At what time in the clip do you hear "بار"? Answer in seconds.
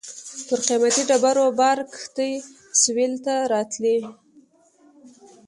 1.59-1.77